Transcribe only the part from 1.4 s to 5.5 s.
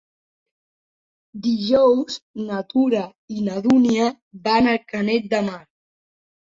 Dijous na Tura i na Dúnia van a Canet de